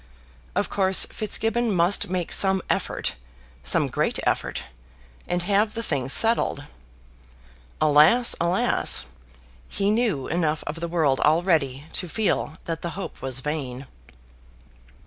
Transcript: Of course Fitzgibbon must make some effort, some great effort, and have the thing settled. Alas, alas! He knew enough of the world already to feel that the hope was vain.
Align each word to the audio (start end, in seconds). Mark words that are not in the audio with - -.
Of 0.55 0.67
course 0.67 1.05
Fitzgibbon 1.05 1.71
must 1.75 2.09
make 2.09 2.33
some 2.33 2.63
effort, 2.71 3.17
some 3.63 3.85
great 3.85 4.17
effort, 4.25 4.63
and 5.27 5.43
have 5.43 5.75
the 5.75 5.83
thing 5.83 6.09
settled. 6.09 6.63
Alas, 7.79 8.35
alas! 8.41 9.05
He 9.69 9.91
knew 9.91 10.27
enough 10.27 10.63
of 10.65 10.79
the 10.79 10.87
world 10.87 11.19
already 11.19 11.85
to 11.93 12.09
feel 12.09 12.57
that 12.65 12.81
the 12.81 12.97
hope 12.97 13.21
was 13.21 13.41
vain. 13.41 13.85